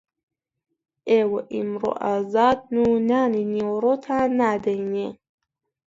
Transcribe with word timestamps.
ئێوە 1.09 1.39
ئەمڕۆ 1.53 1.91
ئازادن 2.03 2.75
و 2.83 2.89
نانی 3.09 3.43
نیوەڕۆتان 3.53 4.27
نادەینێ 4.39 5.07